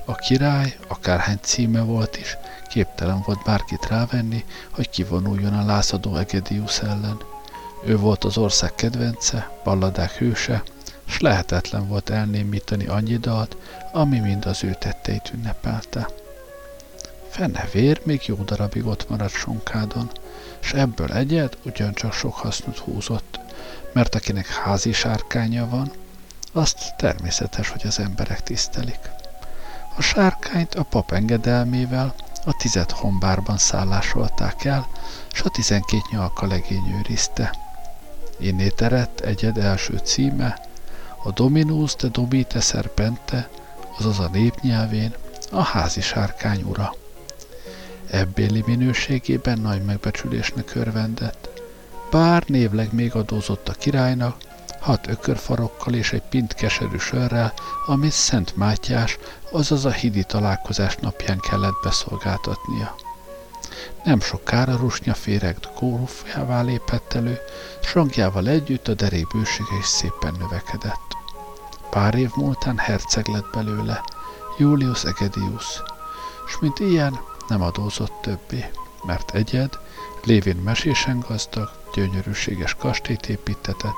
[0.06, 2.38] A király, akárhány címe volt is,
[2.76, 7.18] képtelen volt bárkit rávenni, hogy kivonuljon a lázadó Egedius ellen.
[7.86, 10.64] Ő volt az ország kedvence, balladák hőse,
[11.06, 13.58] s lehetetlen volt elnémítani annyi dalt,
[13.92, 16.10] ami mind az ő tetteit ünnepelte.
[17.30, 20.12] Fene vér még jó darabig ott maradt sonkádon,
[20.60, 23.40] s ebből egyet ugyancsak sok hasznot húzott,
[23.94, 25.92] mert akinek házi sárkánya van,
[26.52, 29.00] azt természetes, hogy az emberek tisztelik.
[29.98, 32.16] A sárkányt a pap engedelmével
[32.46, 34.88] a tized hombárban szállásolták el,
[35.34, 37.56] s a tizenkét nyalka legény őrizte.
[38.38, 40.60] Innét eredt egyed első címe,
[41.24, 43.50] a Dominus de Domite Serpente,
[43.98, 45.14] azaz a népnyelvén
[45.52, 46.96] a házi sárkány ura.
[48.10, 51.50] Ebbéli minőségében nagy megbecsülésnek örvendett.
[52.12, 54.38] Bár névleg még adózott a királynak,
[54.86, 57.54] hat ökörfarokkal és egy pint keserű sörrel,
[57.86, 59.18] amit Szent Mátyás,
[59.52, 62.96] azaz a hidi találkozás napján kellett beszolgáltatnia.
[64.04, 67.40] Nem sokára rusnya féreg kórufjává lépett elő,
[67.82, 67.96] s
[68.46, 71.18] együtt a derék bősége is szépen növekedett.
[71.90, 74.04] Pár év múltán herceg lett belőle,
[74.58, 75.82] Julius Egedius,
[76.48, 78.72] s mint ilyen nem adózott többé,
[79.06, 79.80] mert egyed,
[80.24, 83.96] lévén mesésen gazdag, gyönyörűséges kastélyt építetett,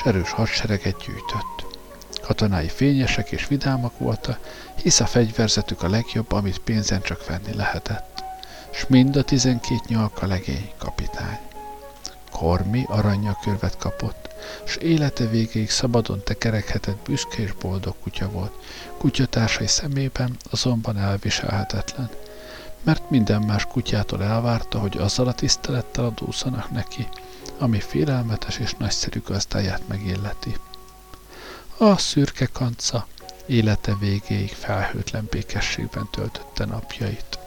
[0.00, 1.78] s erős hadsereget gyűjtött.
[2.22, 4.38] Katonái fényesek és vidámak voltak,
[4.82, 8.24] hisz a fegyverzetük a legjobb, amit pénzen csak venni lehetett.
[8.72, 11.38] S mind a tizenkét nyalka legény kapitány.
[12.30, 12.86] Kormi
[13.42, 14.28] körvet kapott,
[14.64, 18.52] s élete végéig szabadon tekerekhetett büszke és boldog kutya volt.
[18.98, 22.10] Kutyatársai szemében azonban elviselhetetlen,
[22.82, 27.08] mert minden más kutyától elvárta, hogy azzal a tisztelettel adószanak neki,
[27.60, 30.56] ami félelmetes és nagyszerű gazdáját megilleti.
[31.76, 33.06] A szürke kanca
[33.46, 37.39] élete végéig felhőtlen békességben töltötte napjait.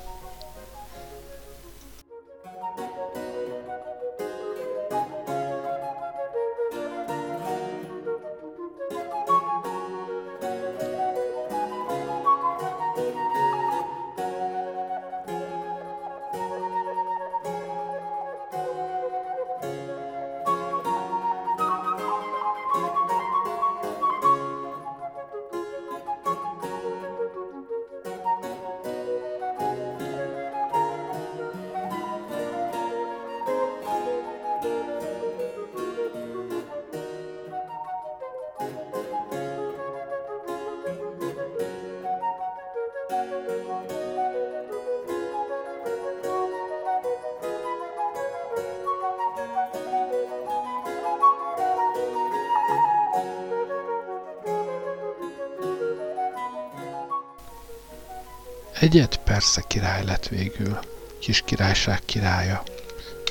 [58.83, 60.79] Egyet persze király lett végül,
[61.19, 62.63] kis királyság királya.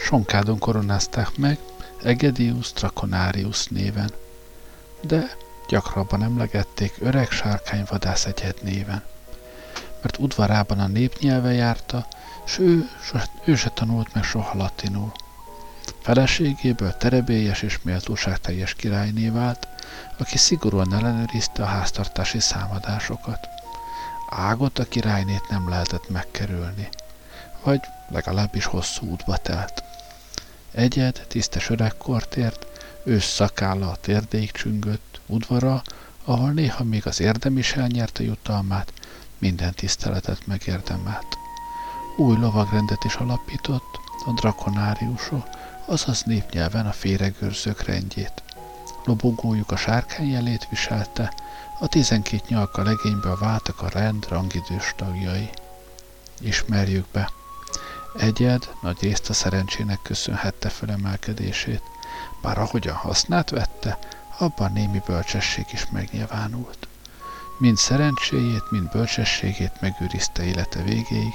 [0.02, 1.58] Sonkádon koronázták meg,
[2.02, 4.10] Egedius Draconarius néven,
[5.00, 5.36] de
[5.68, 9.02] gyakrabban emlegették öreg sárkányvadász egyed néven,
[10.02, 12.06] mert udvarában a népnyelve járta,
[12.44, 12.88] s ő,
[13.44, 15.12] ő se tanult meg soha latinul.
[16.00, 19.68] Feleségéből terebélyes és méltóságteljes királyné vált,
[20.18, 23.51] aki szigorúan ellenőrizte a háztartási számadásokat.
[24.36, 26.88] Ágot a királynét nem lehetett megkerülni,
[27.62, 29.84] vagy legalábbis hosszú útba telt.
[30.70, 32.66] Egyed tisztes öregkort ért,
[33.04, 35.82] ősz szakálla a térdéig csüngött, udvara,
[36.24, 38.92] ahol néha még az érdem is elnyerte jutalmát,
[39.38, 41.38] minden tiszteletet megérdemelt.
[42.16, 45.48] Új lovagrendet is alapított, a drakonáriusok,
[45.86, 48.42] azaz népnyelven a féregőrzők rendjét.
[49.04, 51.32] Lobogójuk a sárkány jelét viselte,
[51.82, 55.50] a tizenkét nyalka legényből váltak a rend rangidős tagjai.
[56.40, 57.30] Ismerjük be.
[58.18, 61.82] Egyed nagy részt a szerencsének köszönhette fölemelkedését,
[62.42, 63.98] bár ahogyan hasznát vette,
[64.38, 66.88] abban némi bölcsesség is megnyilvánult.
[67.58, 71.34] Mind szerencséjét, mind bölcsességét megőrizte élete végéig,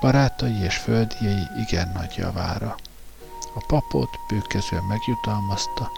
[0.00, 2.76] barátai és földiei igen nagy javára.
[3.54, 5.90] A papot bőkezően megjutalmazta,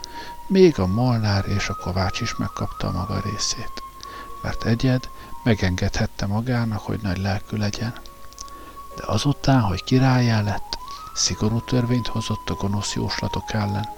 [0.48, 3.82] még a Molnár és a Kovács is megkapta a maga részét,
[4.42, 5.08] mert egyed
[5.42, 7.92] megengedhette magának, hogy nagy lelkű legyen.
[8.96, 10.78] De azután, hogy királyá lett,
[11.14, 13.88] szigorú törvényt hozott a gonosz jóslatok ellen,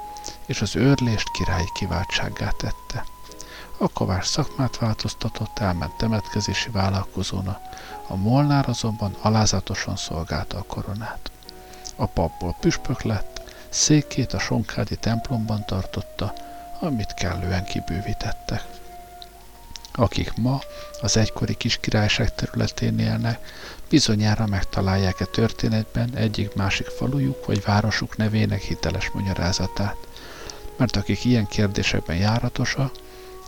[0.46, 3.04] és az őrlést királyi kiváltsággá tette.
[3.78, 7.60] A kovács szakmát változtatott, elment temetkezési vállalkozóna,
[8.08, 11.30] a Molnár azonban alázatosan szolgálta a koronát.
[11.96, 13.39] A papból püspök lett,
[13.70, 16.32] Székét a Sonkádi templomban tartotta,
[16.80, 18.64] amit kellően kibővítettek.
[19.92, 20.60] Akik ma
[21.00, 23.52] az egykori kis királyság területén élnek,
[23.88, 29.96] bizonyára megtalálják e történetben egyik-másik falujuk vagy városuk nevének hiteles magyarázatát.
[30.76, 32.90] Mert akik ilyen kérdésekben járatosa,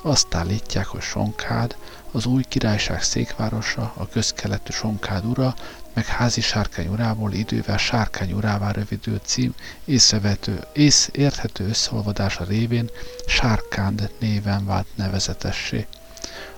[0.03, 1.77] azt állítják, hogy Sonkád,
[2.11, 5.55] az új királyság székvárosa, a közkeletű Sonkád ura
[5.95, 12.90] meg házi sárkány urából idővel sárkány urává rövidült cím észrevető, ész érthető összeolvadása révén
[13.26, 15.86] Sárkánd néven vált nevezetessé.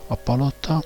[0.07, 0.83] A palota,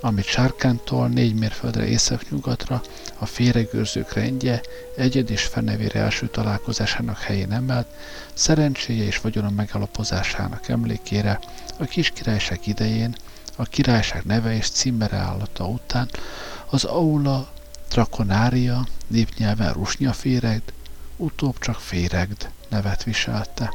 [0.00, 2.82] amit Sárkántól négy mérföldre északnyugatra
[3.18, 4.60] a féregőrzők rendje
[4.96, 7.86] egyed és fenevére első találkozásának helyén emelt,
[8.34, 11.38] szerencséje és vagyona megalapozásának emlékére
[11.78, 13.16] a kis királyság idején,
[13.56, 16.08] a királyság neve és címere állata után
[16.70, 17.48] az aula
[17.94, 20.72] Drakonária, népnyelven rusnya féregd,
[21.16, 23.70] utóbb csak féregd nevet viselte.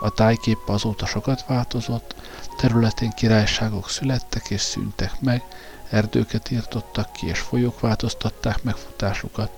[0.00, 2.14] A tájkép azóta sokat változott,
[2.56, 5.42] területén királyságok születtek és szűntek meg,
[5.90, 9.50] erdőket írtottak ki és folyók változtatták megfutásukat,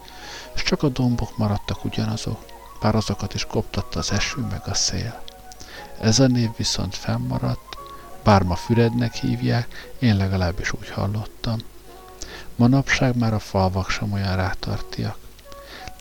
[0.54, 2.44] és csak a dombok maradtak ugyanazok,
[2.80, 5.22] bár azokat is koptatta az eső meg a szél.
[6.00, 7.76] Ez a név viszont fennmaradt,
[8.24, 11.58] bár ma Fürednek hívják, én legalábbis úgy hallottam.
[12.62, 15.16] Manapság már a falvak sem olyan rátartiak.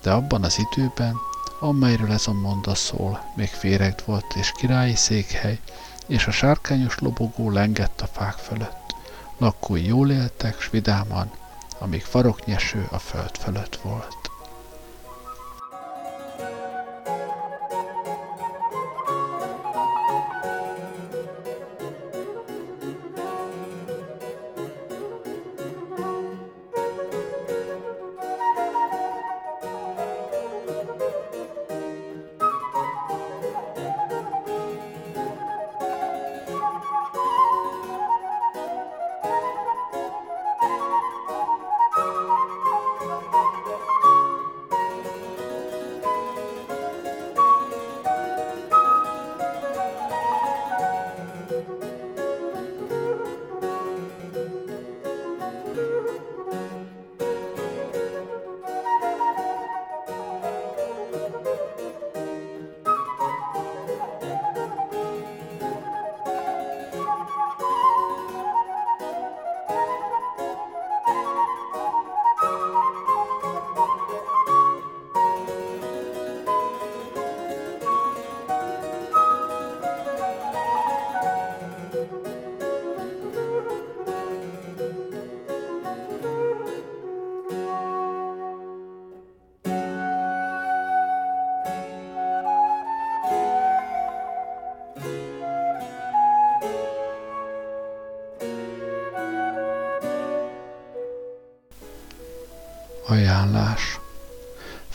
[0.02, 1.16] De abban az időben,
[1.60, 5.60] amelyről ez a monda szól, még féregd volt és királyi székhely,
[6.08, 8.96] és a sárkányos lobogó lengett a fák fölött.
[9.38, 11.32] Lakói jól éltek, s vidáman,
[11.80, 14.21] amíg faroknyeső a föld fölött volt.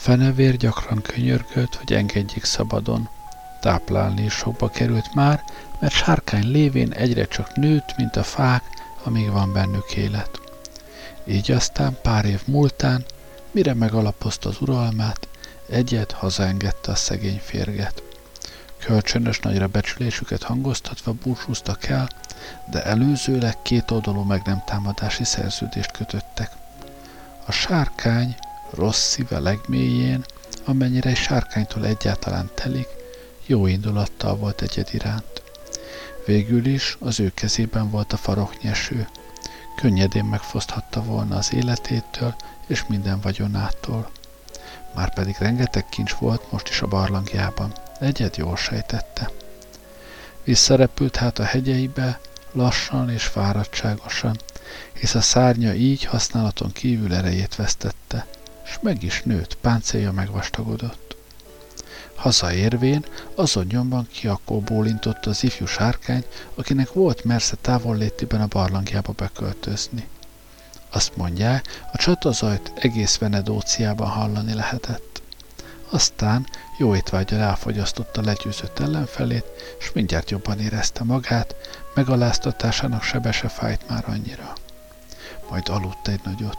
[0.07, 3.09] Fenevér gyakran könyörgött, hogy engedjék szabadon.
[3.61, 5.45] Táplálni is sokba került már,
[5.79, 8.63] mert sárkány lévén egyre csak nőtt, mint a fák,
[9.05, 10.41] amíg van bennük élet.
[11.25, 13.05] Így aztán pár év múltán,
[13.51, 15.29] mire megalapozta az uralmát,
[15.69, 18.03] egyet hazaengedte a szegény férget.
[18.79, 22.09] Kölcsönös nagyra becsülésüket hangoztatva búcsúztak el,
[22.71, 26.51] de előzőleg két oldalú meg nem támadási szerződést kötöttek.
[27.47, 28.37] A sárkány
[28.77, 30.24] rossz szíve legmélyén,
[30.64, 32.89] amennyire egy sárkánytól egyáltalán telik,
[33.47, 35.43] jó indulattal volt egyed iránt.
[36.27, 39.09] Végül is az ő kezében volt a faroknyeső.
[39.77, 42.35] Könnyedén megfoszthatta volna az életétől
[42.66, 44.11] és minden vagyonától.
[44.95, 47.72] Márpedig rengeteg kincs volt most is a barlangjában.
[48.01, 49.31] Egyed jól sejtette.
[50.45, 52.20] Visszarepült hát a hegyeibe,
[52.53, 54.37] lassan és fáradtságosan,
[54.93, 58.27] hisz a szárnya így használaton kívül erejét vesztette,
[58.83, 61.16] meg is nőtt, páncélja megvastagodott.
[62.14, 63.05] Hazaérvén
[63.35, 66.24] azon nyomban kiakó bólintott az ifjú sárkány,
[66.55, 70.09] akinek volt mersze távollétiben a barlangjába beköltözni.
[70.91, 75.22] Azt mondják, a csatazajt egész Venedóciában hallani lehetett.
[75.91, 76.47] Aztán
[76.79, 79.45] jó étvágyal elfogyasztotta legyőzött ellenfelét,
[79.79, 81.55] és mindjárt jobban érezte magát,
[81.95, 84.53] megaláztatásának sebese fájt már annyira.
[85.51, 86.59] Majd aludt egy nagyot.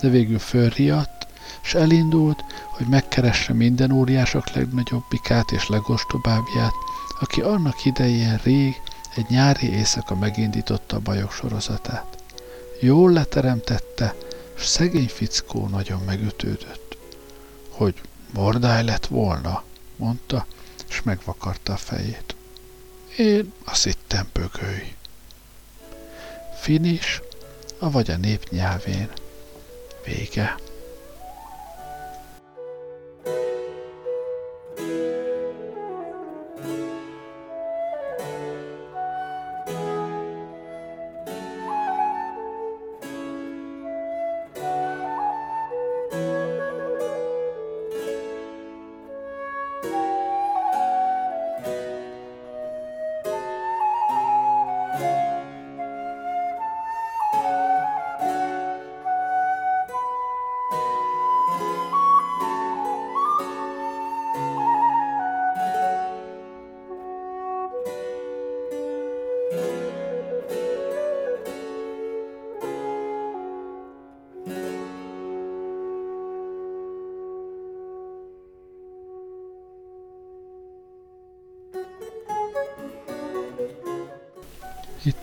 [0.00, 1.25] De végül fölriadt,
[1.62, 6.74] és elindult, hogy megkeresse minden óriások legnagyobbikát és legostobábbját,
[7.20, 8.80] aki annak idején rég
[9.16, 12.18] egy nyári éjszaka megindította a bajok sorozatát.
[12.80, 14.14] Jól leteremtette,
[14.56, 16.96] és szegény fickó nagyon megütődött.
[17.70, 17.94] Hogy
[18.32, 19.62] bordály lett volna,
[19.96, 20.46] mondta,
[20.88, 22.34] és megvakarta a fejét.
[23.16, 24.94] Én azt hittem pököly.
[26.60, 27.20] Finis,
[27.78, 29.10] avagy a nép nyelvén.
[30.04, 30.56] Vége.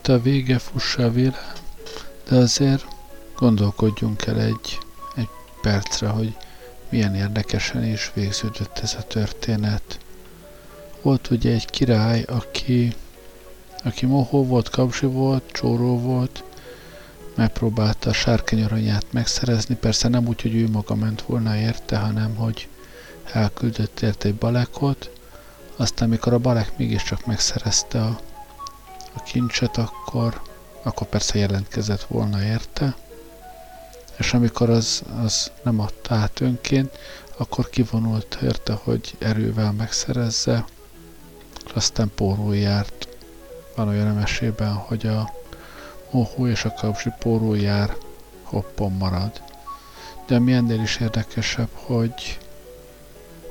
[0.08, 1.54] A vége, fussa vére,
[2.30, 2.86] de azért
[3.36, 4.78] gondolkodjunk el egy,
[5.16, 5.30] egy
[5.62, 6.36] percre, hogy
[6.90, 10.00] milyen érdekesen is végződött ez a történet.
[11.02, 12.96] Volt ugye egy király, aki,
[13.84, 16.44] aki mohó volt, kapsi volt, csóró volt,
[17.36, 22.68] megpróbálta a sárkányaranyát megszerezni, persze nem úgy, hogy ő maga ment volna érte, hanem hogy
[23.32, 25.12] elküldött érte egy balekot,
[25.76, 28.20] aztán mikor a balek mégiscsak megszerezte a
[29.16, 30.42] a kincset, akkor,
[30.84, 32.96] akkor persze jelentkezett volna érte,
[34.18, 36.98] és amikor az, az nem adta át önként,
[37.38, 40.66] akkor kivonult érte, hogy erővel megszerezze,
[41.66, 43.08] és aztán póró járt.
[43.76, 45.34] Van olyan mesében, hogy a
[46.12, 47.96] mohó és a kapsi póró jár,
[48.44, 49.42] hoppon marad.
[50.28, 52.40] De mi ennél is érdekesebb, hogy,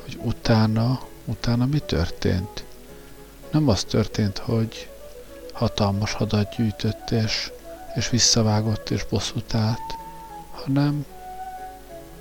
[0.03, 2.65] hogy utána, utána mi történt?
[3.51, 4.91] Nem az történt, hogy
[5.53, 7.51] hatalmas hadat gyűjtött és,
[7.95, 9.97] és visszavágott és bosszút állt,
[10.51, 11.07] hanem,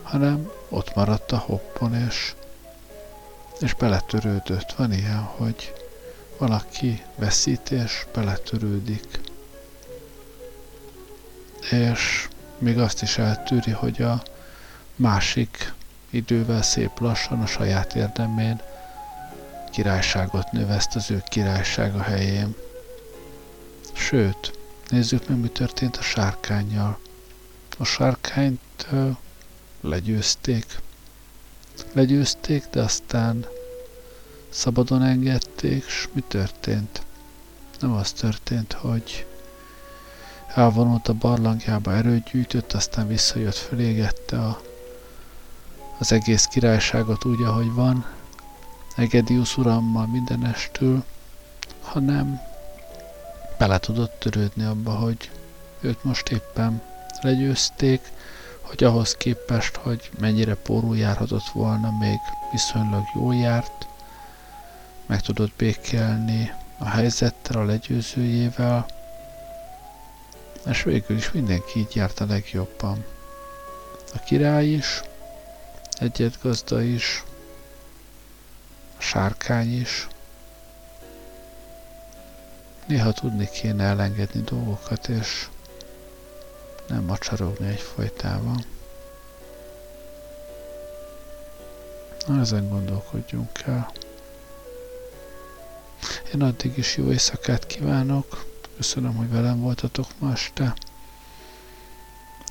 [0.01, 2.33] hanem ott maradt a hoppon és,
[3.59, 4.71] és beletörődött.
[4.71, 5.73] Van ilyen, hogy
[6.37, 9.19] valaki veszít és beletörődik.
[11.71, 12.27] És
[12.57, 14.23] még azt is eltűri, hogy a
[14.95, 15.73] másik
[16.09, 18.61] idővel szép lassan a saját érdemén
[19.71, 22.55] királyságot növeszt az ő királysága helyén.
[24.01, 26.99] Sőt, nézzük meg, mi történt a sárkányjal.
[27.77, 29.15] A sárkányt uh,
[29.81, 30.79] legyőzték.
[31.93, 33.45] Legyőzték, de aztán
[34.49, 37.01] szabadon engedték, és mi történt?
[37.79, 39.25] Nem az történt, hogy
[40.47, 44.61] elvonult a barlangjába, erőt gyűjtött, aztán visszajött, fölégette a,
[45.99, 48.05] az egész királyságot úgy, ahogy van,
[48.95, 51.03] Egedius urammal mindenestül,
[51.81, 52.49] hanem
[53.61, 55.31] bele tudott törődni abba, hogy
[55.81, 56.81] őt most éppen
[57.21, 58.11] legyőzték,
[58.61, 62.17] hogy ahhoz képest, hogy mennyire pórul járhatott volna, még
[62.51, 63.87] viszonylag jól járt,
[65.05, 68.85] meg tudott békélni a helyzettel, a legyőzőjével,
[70.65, 73.05] és végül is mindenki így járt a legjobban.
[74.13, 75.01] A király is,
[75.91, 77.23] egyet gazda is,
[78.97, 80.07] a sárkány is.
[82.91, 85.47] Néha tudni kéne elengedni dolgokat, és
[86.87, 88.65] nem macsarogni egyfolytában.
[92.27, 93.91] Na, ezen gondolkodjunk el.
[96.33, 98.45] Én addig is jó éjszakát kívánok.
[98.75, 100.73] Köszönöm, hogy velem voltatok ma este.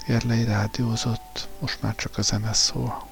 [0.07, 3.09] Gerlei rádiózott, most már csak a zene szól.